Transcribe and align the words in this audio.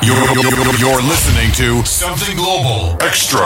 You're, 0.00 0.14
you're, 0.14 0.76
you're 0.76 1.02
listening 1.02 1.50
to 1.52 1.84
Something 1.84 2.36
Global 2.36 2.96
Extra 3.02 3.44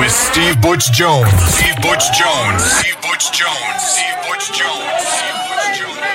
with 0.00 0.10
Steve 0.10 0.60
Butch 0.62 0.90
Jones. 0.92 1.30
Steve 1.42 1.76
Butch 1.82 2.10
Jones. 2.16 2.62
Steve 2.62 2.96
Butch 3.02 3.30
Jones. 3.32 3.82
Steve 3.82 4.16
Butch 4.24 4.50
Jones. 4.52 5.02
Steve 5.04 5.36
Butch 5.44 6.00
Jones. 6.00 6.08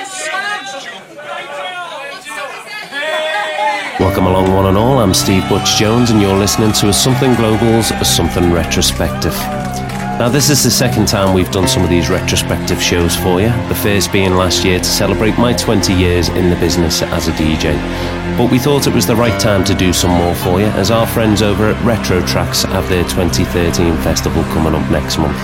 Welcome 4.00 4.26
along, 4.26 4.52
one 4.52 4.66
and 4.66 4.76
all. 4.76 4.98
I'm 4.98 5.14
Steve 5.14 5.48
Butch 5.48 5.76
Jones, 5.76 6.10
and 6.10 6.20
you're 6.20 6.36
listening 6.36 6.72
to 6.72 6.92
Something 6.92 7.34
Global's 7.36 7.92
Something 8.06 8.52
Retrospective. 8.52 9.63
Now, 10.16 10.28
this 10.28 10.48
is 10.48 10.62
the 10.62 10.70
second 10.70 11.08
time 11.08 11.34
we've 11.34 11.50
done 11.50 11.66
some 11.66 11.82
of 11.82 11.90
these 11.90 12.08
retrospective 12.08 12.80
shows 12.80 13.16
for 13.16 13.40
you, 13.40 13.48
the 13.68 13.74
first 13.74 14.12
being 14.12 14.36
last 14.36 14.64
year 14.64 14.78
to 14.78 14.84
celebrate 14.84 15.36
my 15.36 15.52
20 15.52 15.92
years 15.92 16.28
in 16.28 16.50
the 16.50 16.56
business 16.56 17.02
as 17.02 17.26
a 17.26 17.32
DJ. 17.32 17.74
But 18.38 18.48
we 18.48 18.60
thought 18.60 18.86
it 18.86 18.94
was 18.94 19.08
the 19.08 19.16
right 19.16 19.38
time 19.40 19.64
to 19.64 19.74
do 19.74 19.92
some 19.92 20.12
more 20.12 20.36
for 20.36 20.60
you, 20.60 20.66
as 20.66 20.92
our 20.92 21.06
friends 21.08 21.42
over 21.42 21.68
at 21.68 21.84
Retro 21.84 22.24
Tracks 22.24 22.62
have 22.62 22.88
their 22.88 23.02
2013 23.02 23.96
festival 24.02 24.44
coming 24.44 24.80
up 24.80 24.88
next 24.88 25.18
month, 25.18 25.36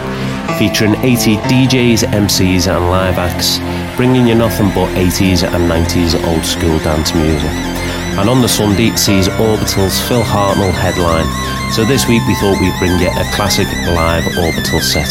featuring 0.57 0.95
80 1.03 1.39
DJs, 1.51 2.05
MCs, 2.05 2.69
and 2.69 2.91
live 2.91 3.19
acts, 3.19 3.59
bringing 3.97 4.29
you 4.29 4.37
nothing 4.37 4.69
but 4.69 4.89
80s 4.95 5.43
and 5.43 5.69
90s 5.69 6.15
old 6.29 6.45
school 6.45 6.79
dance 6.79 7.13
music. 7.13 7.70
And 8.19 8.29
on 8.29 8.41
the 8.41 8.49
Sunday 8.49 8.89
it 8.89 8.99
sees 8.99 9.29
Orbital's 9.29 10.01
Phil 10.09 10.23
Hartnoll 10.23 10.73
headline. 10.73 11.27
So 11.73 11.85
this 11.85 12.07
week 12.09 12.23
we 12.27 12.35
thought 12.37 12.61
we'd 12.61 12.79
bring 12.79 12.99
you 12.99 13.09
a 13.09 13.25
classic 13.33 13.67
live 13.87 14.27
Orbital 14.39 14.81
set. 14.81 15.09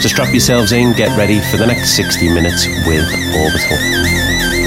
So 0.00 0.08
strap 0.08 0.30
yourselves 0.30 0.72
in, 0.72 0.92
get 0.94 1.16
ready 1.16 1.40
for 1.50 1.56
the 1.56 1.66
next 1.66 1.96
60 1.96 2.32
minutes 2.32 2.66
with 2.86 3.04
Orbital. 3.34 4.57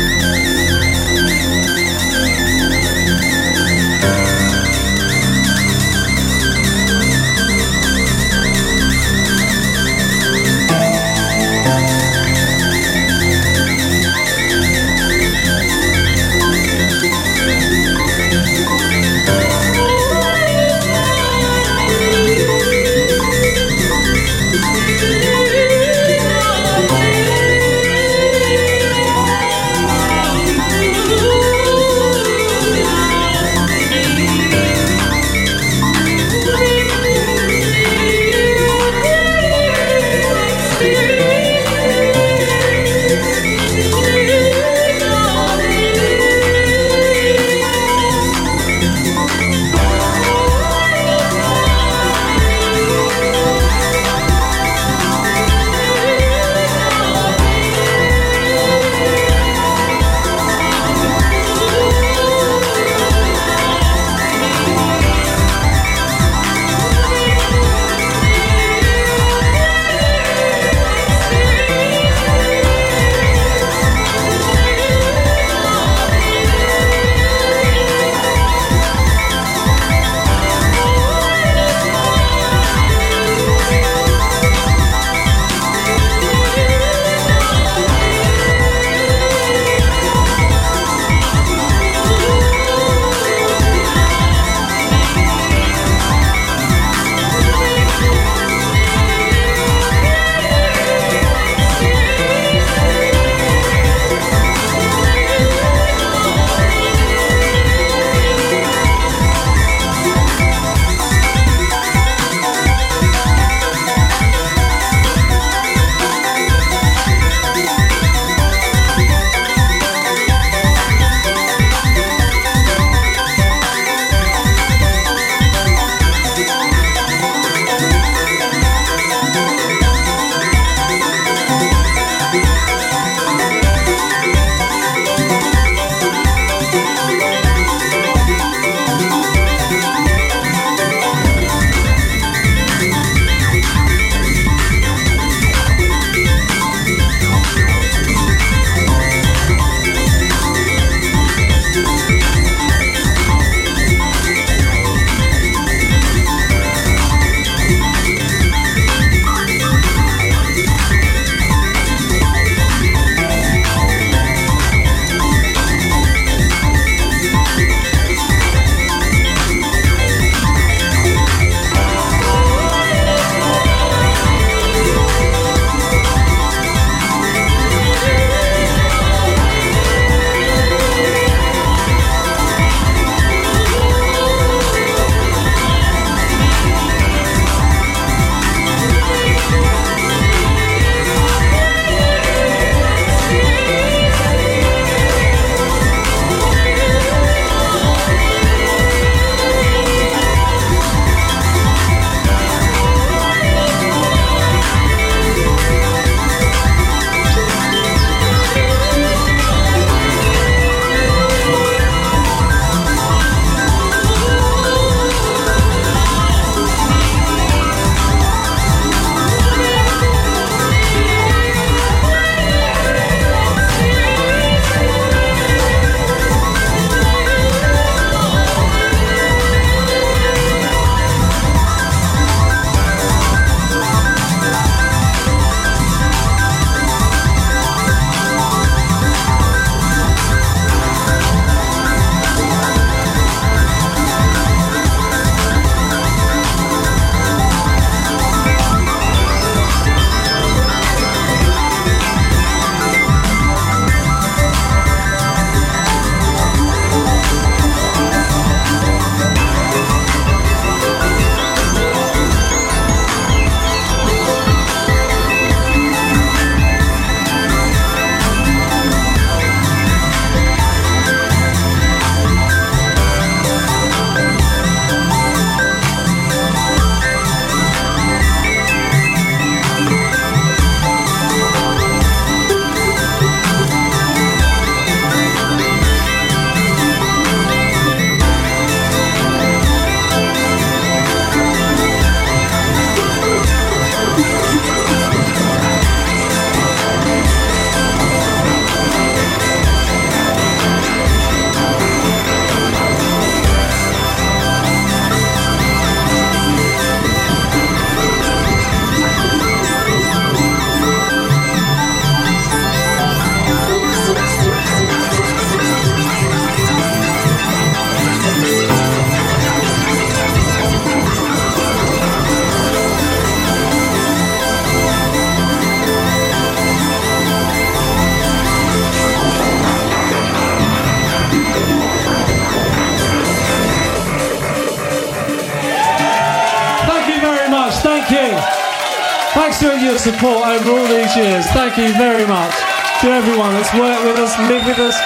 Years. 341.22 341.46
Thank 341.48 341.78
you 341.78 341.94
very 341.94 342.26
much 342.26 342.54
to 343.02 343.08
everyone 343.08 343.54
that's 343.54 343.74
worked 343.74 344.04
with 344.06 344.18
us, 344.18 344.38
lived 344.50 344.66
with 344.66 344.80
us, 344.80 344.98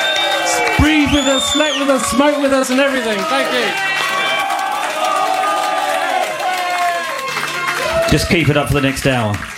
breathed 0.79 1.13
with 1.13 1.25
us, 1.25 1.53
slept 1.53 1.79
with 1.79 1.89
us, 1.89 2.06
smoked 2.07 2.41
with 2.41 2.53
us, 2.53 2.69
and 2.69 2.79
everything. 2.79 3.19
Thank 3.29 3.51
you. 3.53 3.95
Just 8.09 8.29
keep 8.29 8.50
it 8.50 8.57
up 8.57 8.67
for 8.67 8.73
the 8.75 8.81
next 8.81 9.06
hour. 9.07 9.55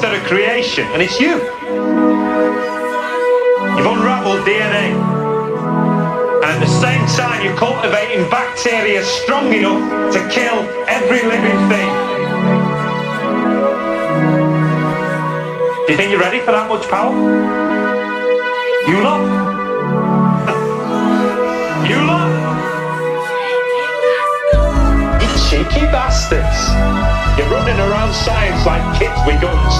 And 0.00 1.02
it's 1.02 1.18
you. 1.18 1.34
You've 3.76 3.86
unraveled 3.86 4.46
DNA. 4.46 4.94
And 6.42 6.44
at 6.44 6.60
the 6.60 6.66
same 6.66 7.04
time, 7.16 7.44
you're 7.44 7.56
cultivating 7.56 8.28
bacteria 8.30 9.02
strong 9.02 9.52
enough 9.52 10.12
to 10.12 10.20
kill 10.28 10.60
every 10.88 11.22
living 11.22 11.58
thing. 11.68 11.90
Do 15.86 15.92
you 15.92 15.96
think 15.96 16.10
you're 16.10 16.20
ready 16.20 16.40
for 16.40 16.52
that 16.52 16.68
much 16.68 16.88
power? 16.88 17.14
You 18.86 19.02
lot? 19.02 19.22
you 21.90 21.96
lot? 22.06 22.28
You 25.22 25.28
cheeky 25.48 25.86
bastards. 25.86 27.07
Running 27.68 27.92
around 27.92 28.14
science 28.14 28.64
like 28.64 28.80
kids 28.98 29.20
with 29.26 29.42
guns 29.42 29.74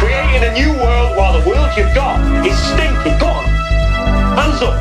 creating 0.00 0.44
a 0.48 0.52
new 0.54 0.72
world 0.80 1.14
while 1.14 1.38
the 1.38 1.46
world 1.46 1.68
you've 1.76 1.94
got 1.94 2.18
is 2.40 2.56
stinking. 2.56 3.18
Go 3.20 3.26
on. 3.26 3.44
Hands 4.40 4.62
up. 4.62 4.72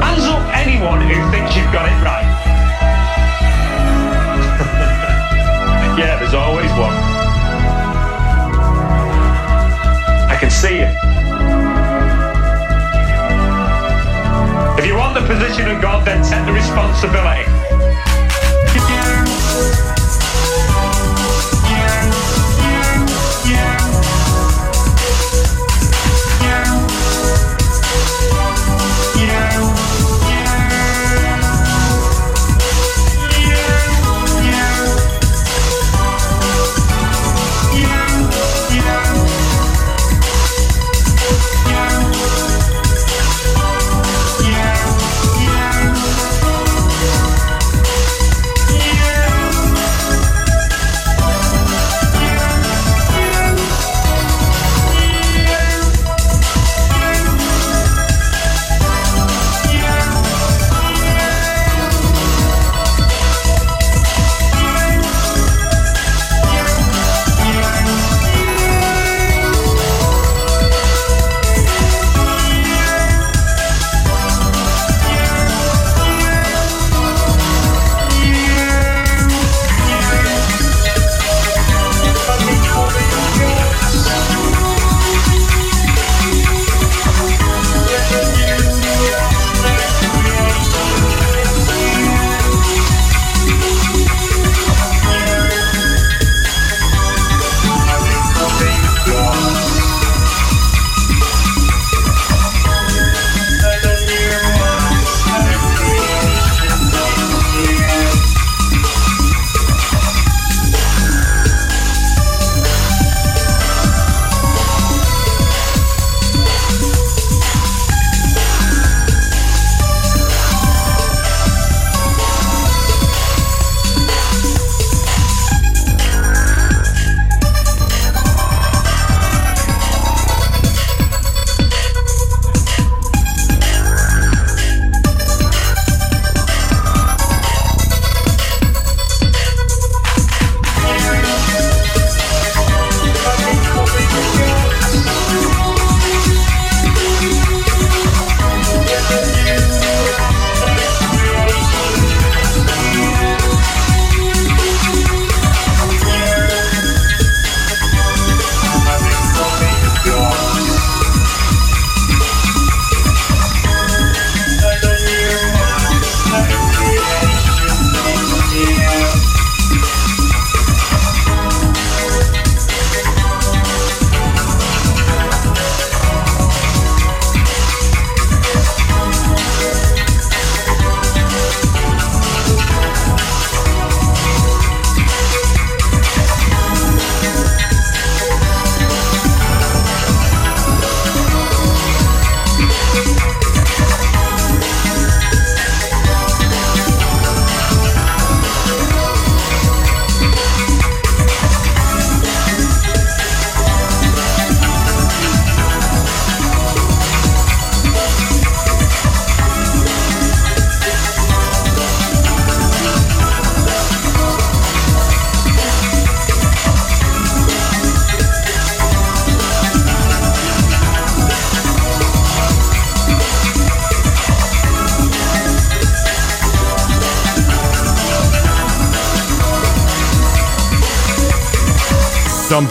Hands 0.00 0.24
up 0.24 0.40
anyone 0.56 1.02
who 1.02 1.12
thinks 1.30 1.54
you've 1.54 1.70
got 1.70 1.84
it 1.84 1.92
right. 2.00 2.24
yeah, 6.00 6.16
there's 6.18 6.32
always 6.32 6.70
one. 6.80 6.96
I 10.32 10.36
can 10.40 10.48
see 10.48 10.78
you. 10.78 10.88
If 14.78 14.86
you 14.86 14.96
want 14.96 15.12
the 15.12 15.20
position 15.26 15.68
of 15.68 15.82
God, 15.82 16.06
then 16.06 16.24
take 16.24 16.46
the 16.46 16.54
responsibility. 16.54 17.63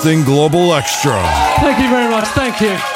Something 0.03 0.25
Global 0.25 0.75
Extra. 0.75 1.13
Thank 1.61 1.79
you 1.79 1.89
very 1.89 2.09
much. 2.09 2.27
Thank 2.35 2.59
you. 2.59 2.92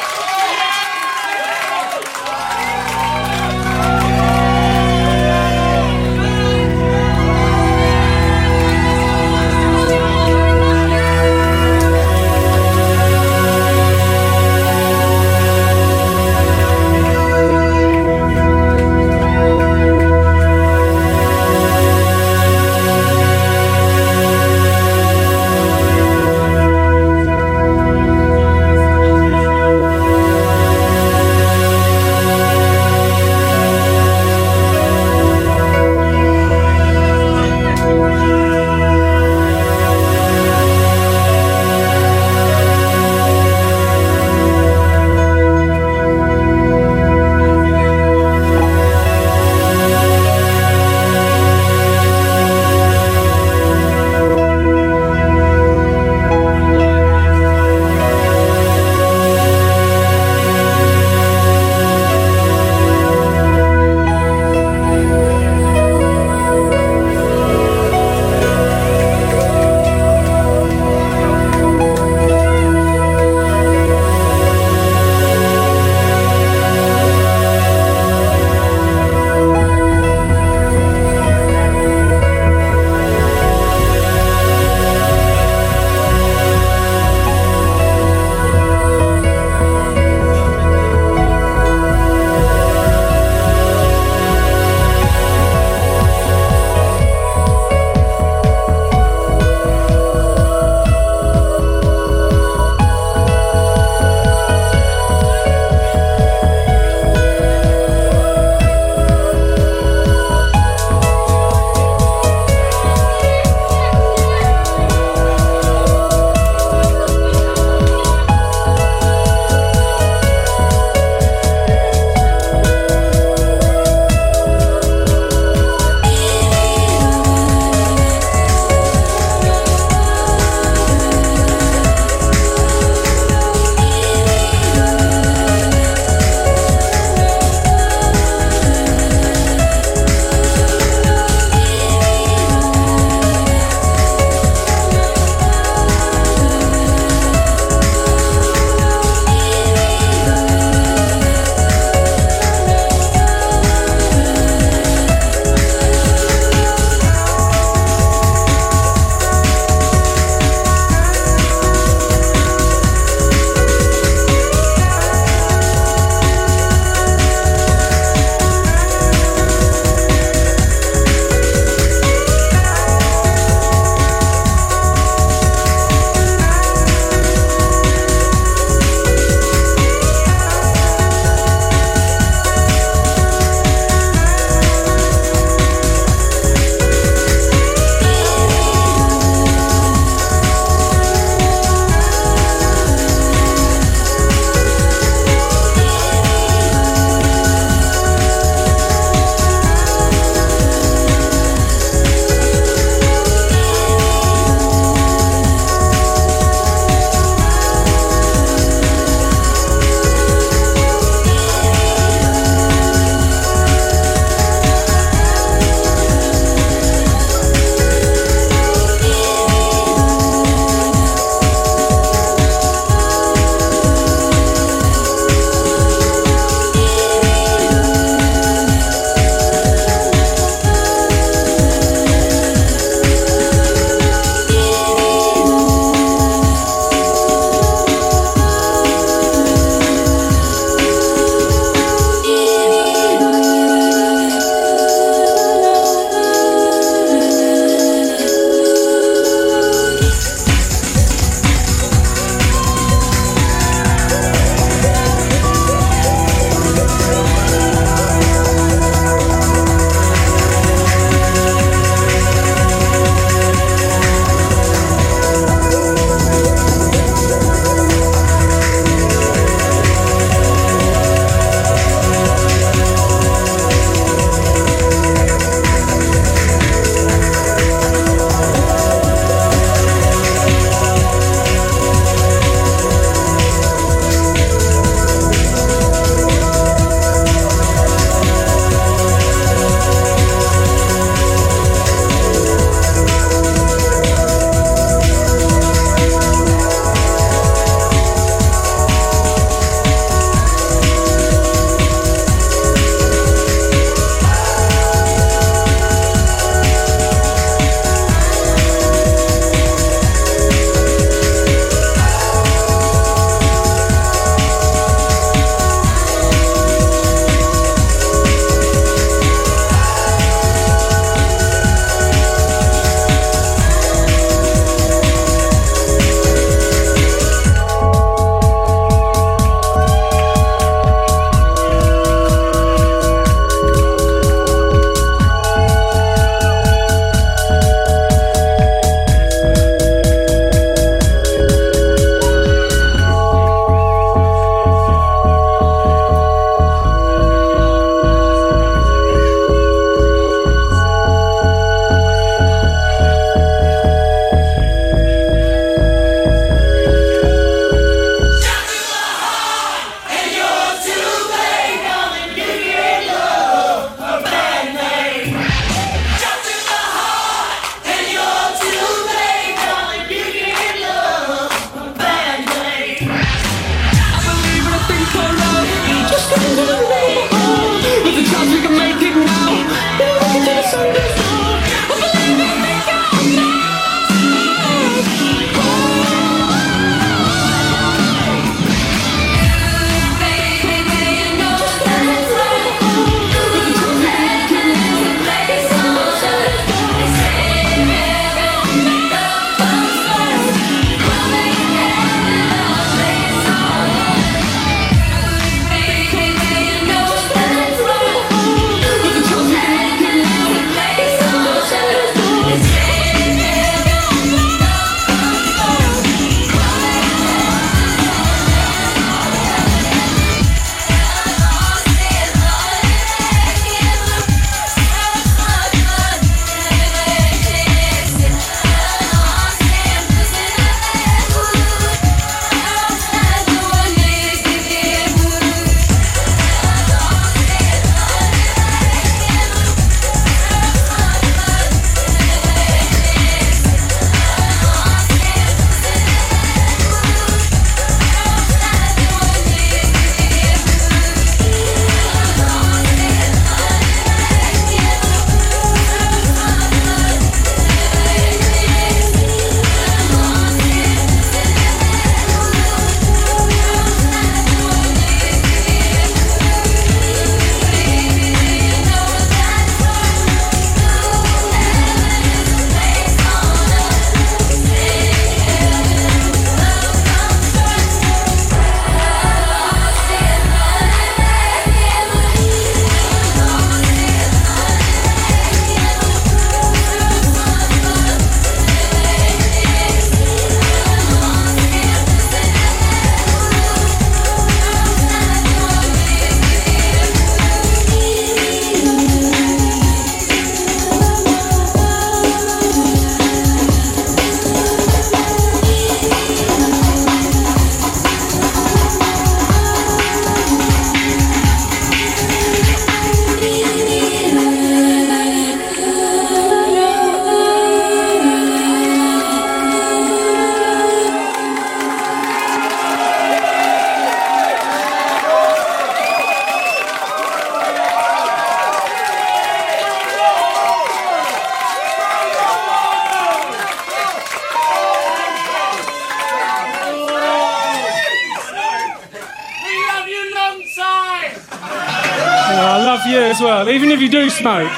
Smoke. 544.37 544.76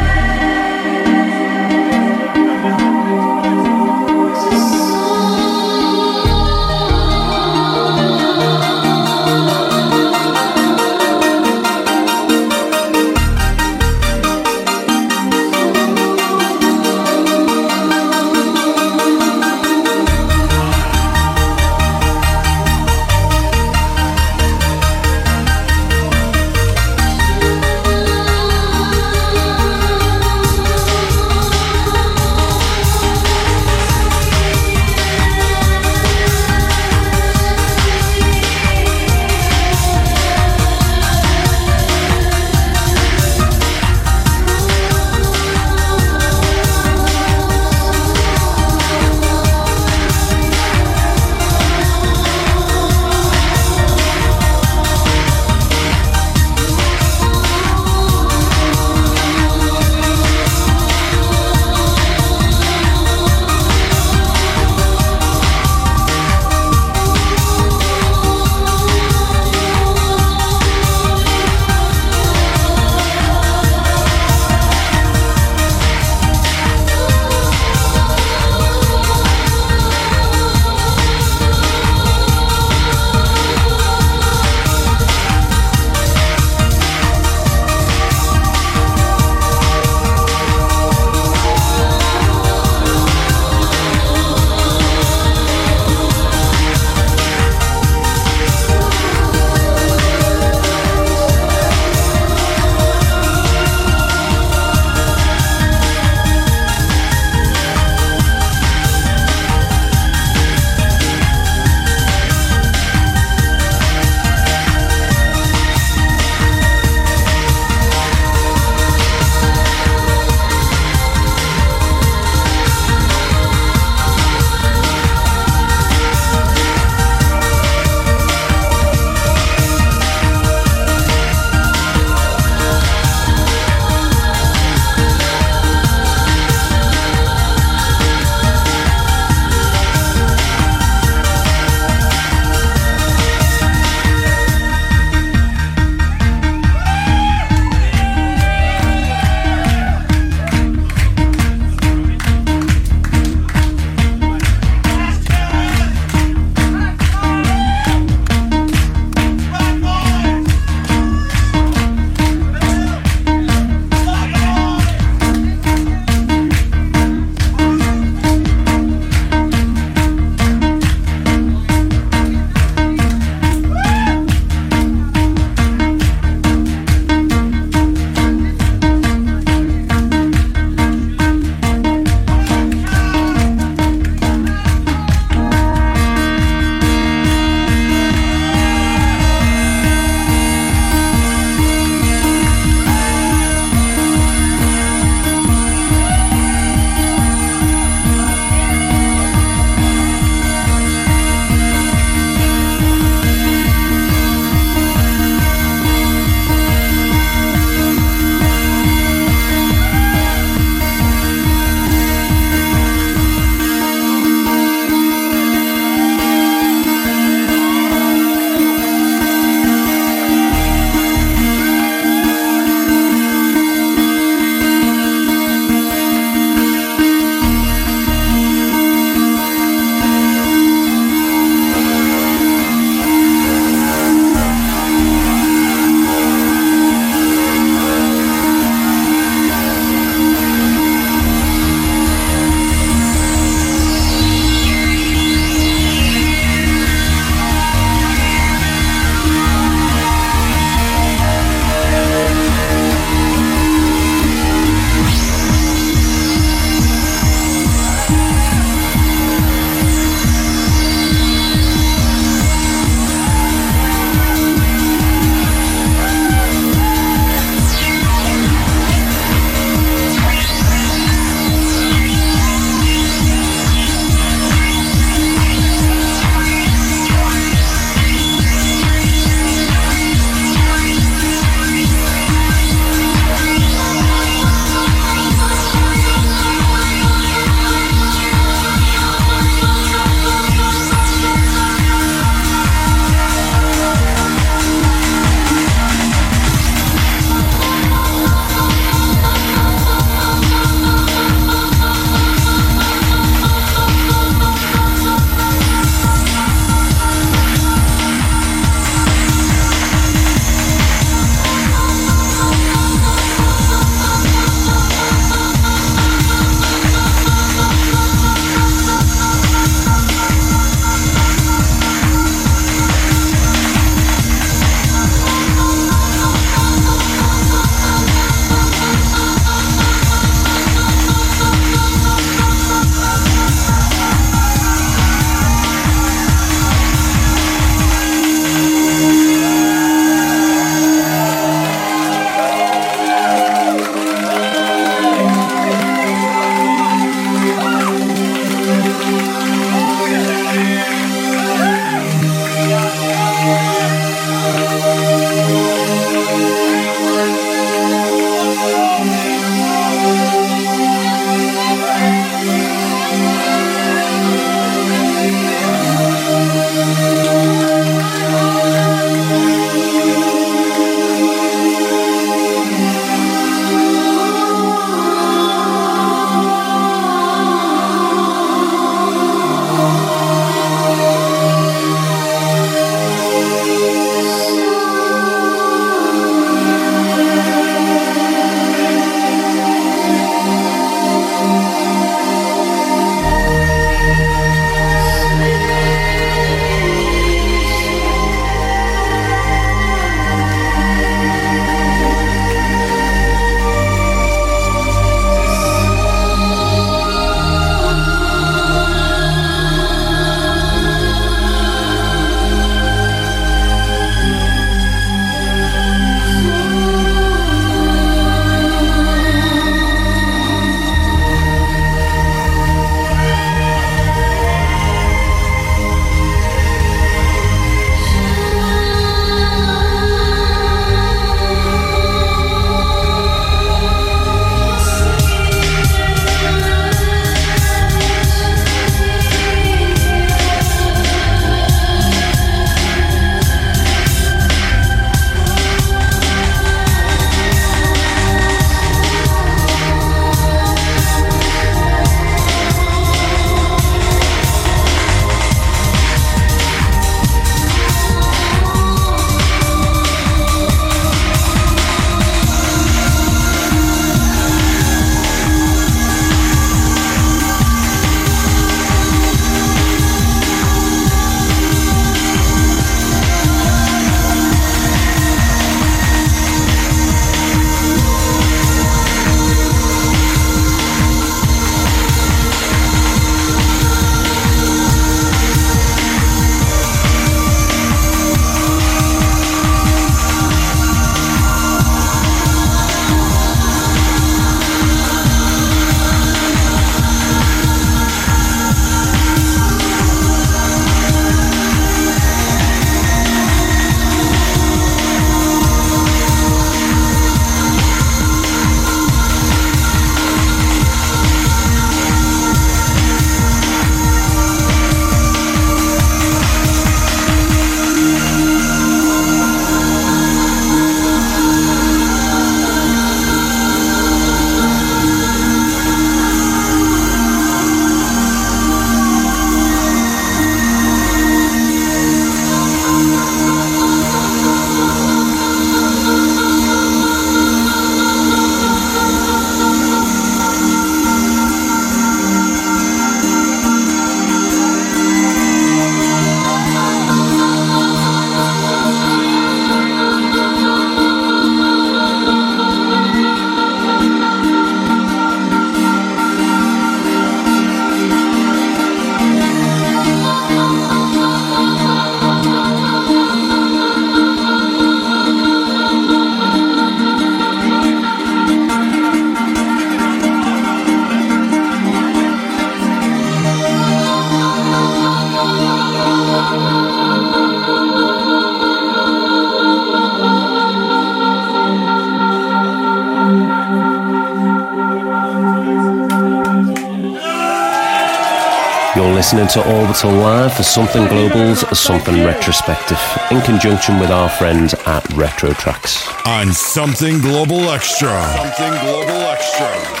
Listening 589.21 589.47
to 589.47 589.59
Orbital 589.79 590.11
Live 590.13 590.51
for 590.51 590.63
Something 590.63 591.05
Global's 591.05 591.59
Something 591.79 592.25
Retrospective 592.25 592.97
in 593.29 593.39
conjunction 593.41 593.99
with 593.99 594.09
our 594.09 594.27
friends 594.27 594.73
at 594.87 595.07
Retro 595.13 595.53
Tracks. 595.53 596.09
On 596.25 596.51
Something 596.51 597.19
Global 597.19 597.69
Extra. 597.69 598.19
Something 598.35 598.71
Global 598.81 599.21
Extra. 599.27 600.00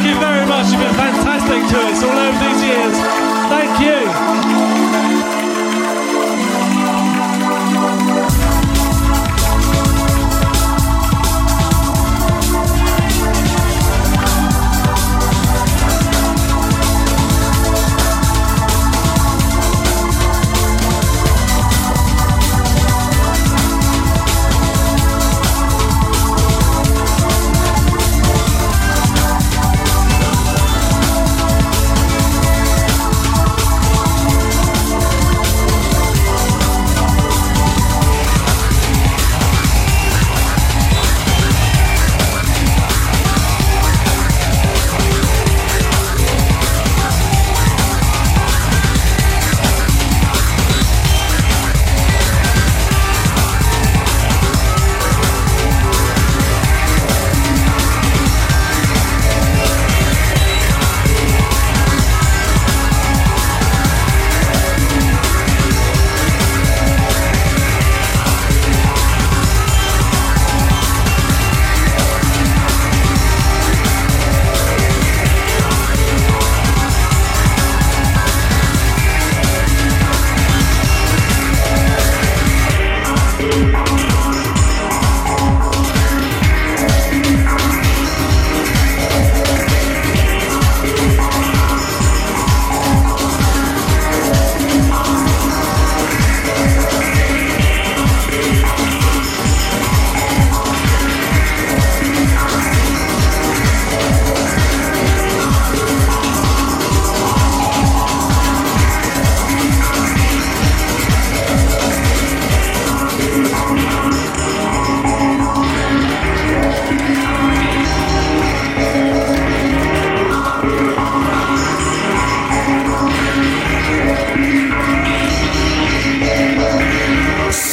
Thank 0.00 0.14
you 0.14 0.18
very 0.18 0.46
much. 0.46 0.72
You've 0.72 0.80
been 0.80 0.94
fantastic 0.94 1.60
to 1.68 1.78
us 1.88 2.02
all 2.02 2.18
over 2.18 2.38
these 2.38 2.62
years. 2.64 2.96
Thank 3.50 3.80
you. 3.82 4.59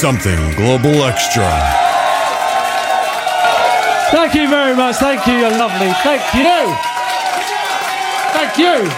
Something 0.08 0.40
Global 0.52 1.04
Extra. 1.04 1.50
Thank 4.10 4.32
you 4.34 4.48
very 4.48 4.74
much. 4.74 4.96
Thank 4.96 5.26
you. 5.26 5.34
You're 5.34 5.50
lovely. 5.50 5.92
Thank 6.02 6.22
you. 6.32 6.44
Thank 8.32 8.56
you. 8.56 8.88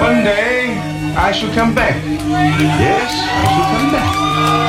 One 0.00 0.24
day 0.24 0.74
I 1.16 1.30
shall 1.30 1.54
come 1.54 1.76
back. 1.76 1.94
Yes, 2.04 3.12
I 3.14 3.46
shall 3.54 3.78
come 3.78 3.92
back. 3.92 4.59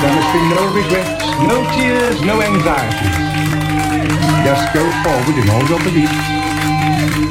There 0.00 0.14
must 0.14 0.32
be 0.32 0.40
no 0.54 0.62
regrets, 0.72 1.24
no 1.42 1.58
tears, 1.74 2.22
no 2.22 2.40
anxieties. 2.40 3.16
Just 4.44 4.72
go 4.72 4.84
forward 5.02 5.36
in 5.42 5.50
all 5.50 5.64
your 5.68 5.80
beliefs 5.80 6.12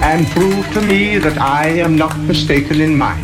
and 0.03 0.28
prove 0.28 0.74
to 0.74 0.82
me 0.82 1.18
that 1.18 1.38
I 1.38 1.68
am 1.68 1.95
not 1.95 2.18
mistaken 2.20 2.82
in 2.82 2.97
mine. 2.97 3.24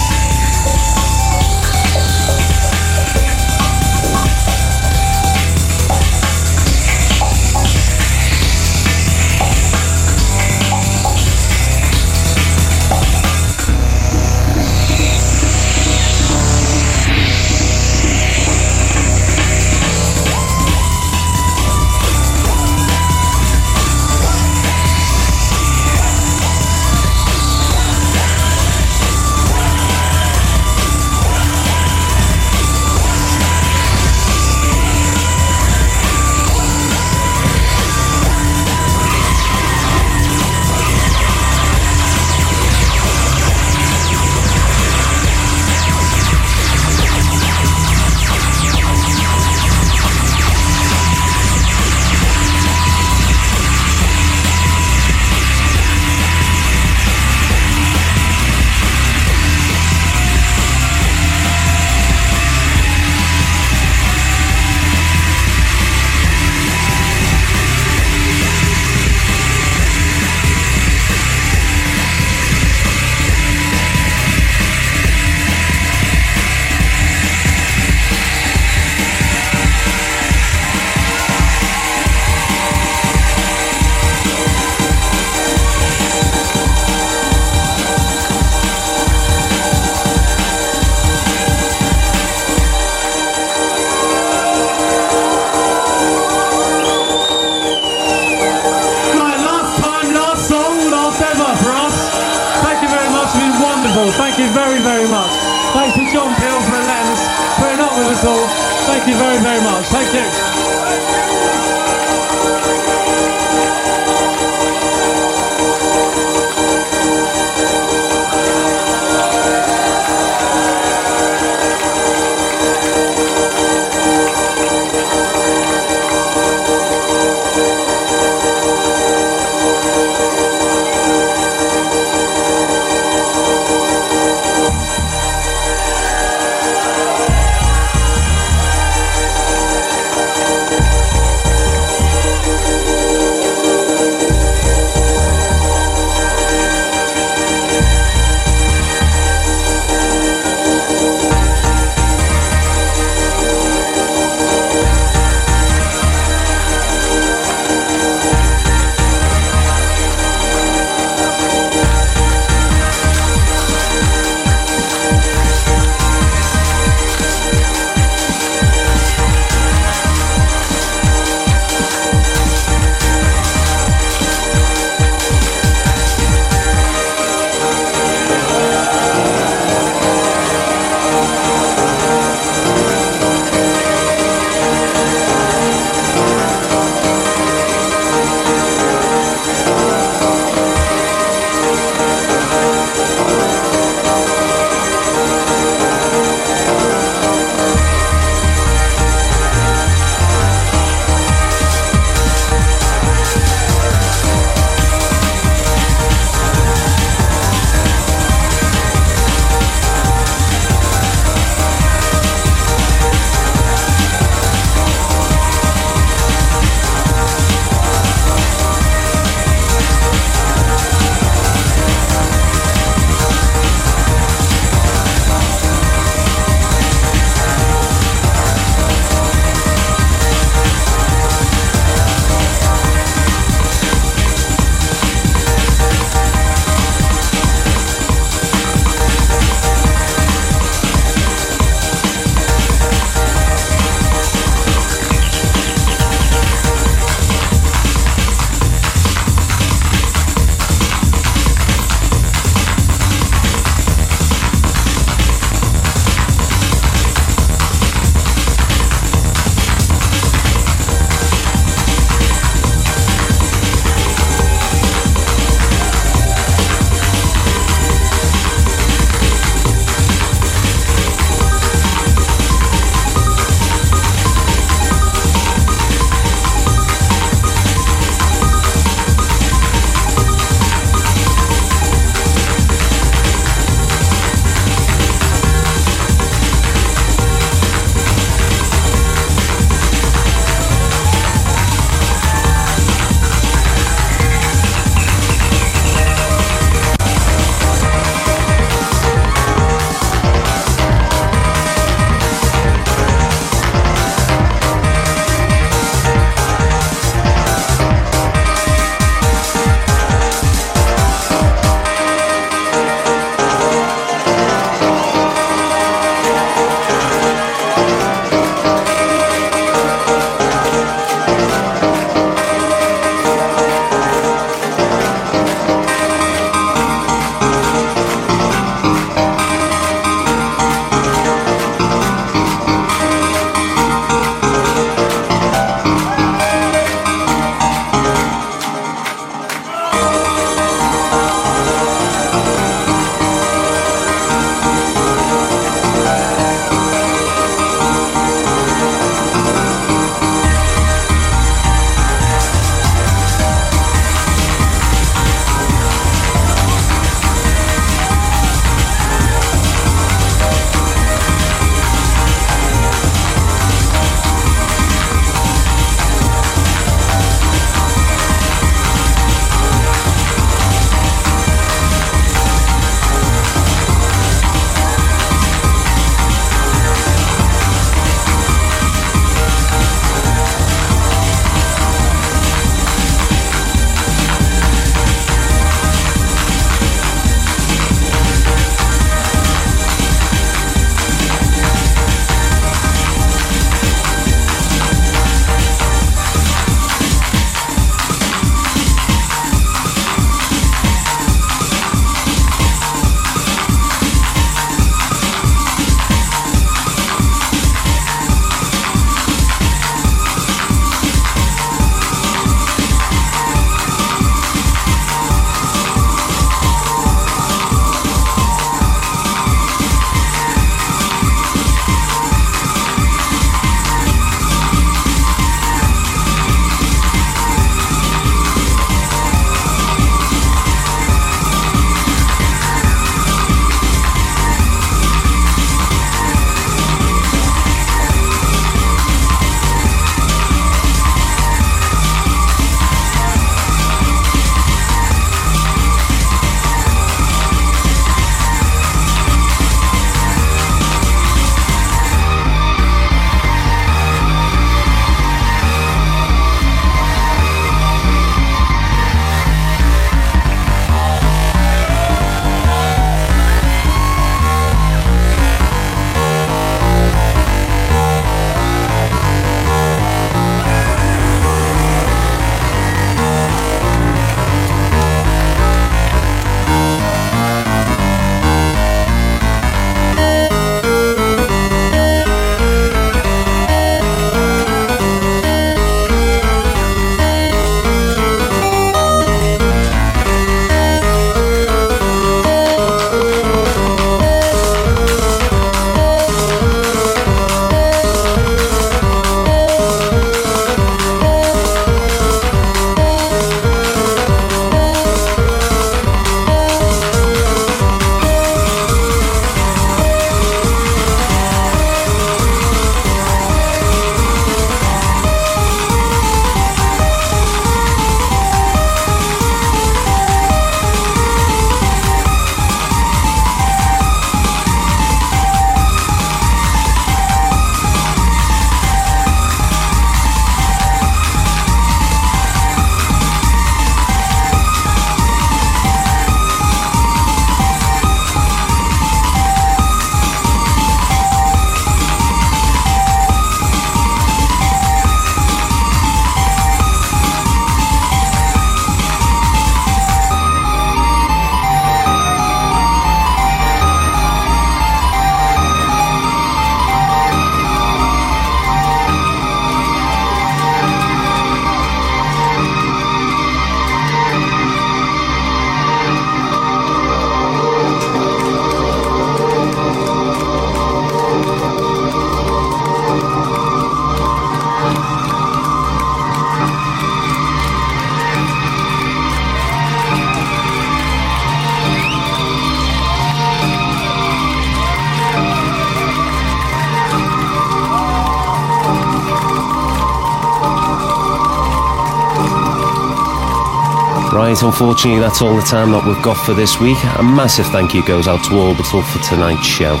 Unfortunately, 594.64 595.20
that's 595.20 595.42
all 595.42 595.54
the 595.54 595.62
time 595.62 595.92
that 595.92 596.06
we've 596.06 596.24
got 596.24 596.38
for 596.38 596.54
this 596.54 596.80
week. 596.80 596.96
A 597.18 597.22
massive 597.22 597.66
thank 597.66 597.92
you 597.92 598.04
goes 598.06 598.26
out 598.26 598.42
to 598.46 598.56
Orbital 598.56 599.02
for 599.02 599.18
tonight's 599.20 599.66
show. 599.66 600.00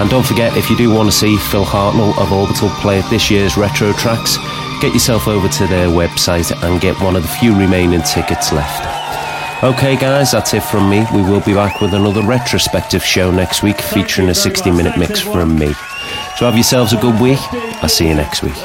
And 0.00 0.08
don't 0.08 0.24
forget, 0.24 0.56
if 0.56 0.70
you 0.70 0.76
do 0.78 0.88
want 0.88 1.10
to 1.10 1.14
see 1.14 1.36
Phil 1.36 1.66
Hartnoll 1.66 2.16
of 2.16 2.32
Orbital 2.32 2.70
play 2.80 2.98
at 2.98 3.10
this 3.10 3.30
year's 3.30 3.58
Retro 3.58 3.92
Tracks, 3.92 4.38
get 4.80 4.94
yourself 4.94 5.28
over 5.28 5.48
to 5.48 5.66
their 5.66 5.88
website 5.88 6.50
and 6.64 6.80
get 6.80 6.98
one 7.02 7.14
of 7.14 7.20
the 7.22 7.28
few 7.28 7.52
remaining 7.52 8.00
tickets 8.00 8.52
left. 8.52 8.88
Okay, 9.62 9.96
guys, 9.96 10.32
that's 10.32 10.54
it 10.54 10.62
from 10.62 10.88
me. 10.88 11.04
We 11.14 11.20
will 11.20 11.42
be 11.42 11.52
back 11.52 11.82
with 11.82 11.92
another 11.92 12.22
retrospective 12.22 13.04
show 13.04 13.30
next 13.30 13.62
week 13.62 13.82
featuring 13.82 14.30
a 14.30 14.34
60 14.34 14.70
minute 14.70 14.96
mix 14.96 15.20
from 15.20 15.58
me. 15.58 15.74
So 16.38 16.46
have 16.46 16.54
yourselves 16.54 16.94
a 16.94 16.96
good 16.96 17.20
week. 17.20 17.38
I'll 17.82 17.90
see 17.90 18.08
you 18.08 18.14
next 18.14 18.42
week. 18.42 18.56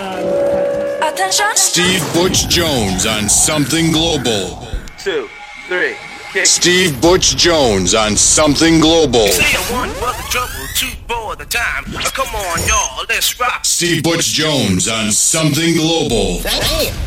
Steve 1.56 2.02
Butch 2.14 2.48
Jones 2.48 3.06
on 3.06 3.28
Something 3.28 3.92
Global 3.92 4.65
two, 5.06 5.30
three. 5.68 5.96
Kick. 6.34 6.48
Steve 6.48 7.00
Butch 7.00 7.38
Jones 7.38 7.94
on 7.94 8.16
Something 8.16 8.80
Global. 8.80 9.28
one 9.72 9.90
trouble, 10.32 10.50
two. 10.74 10.88
Come 11.08 12.36
on, 12.36 12.68
y'all, 12.68 13.06
let's 13.08 13.40
rock. 13.40 13.64
Steve 13.64 14.02
Butch 14.02 14.26
Jones 14.34 14.88
on 14.88 15.12
Something 15.12 15.76
Global. 15.76 16.42
Damn. 16.42 17.05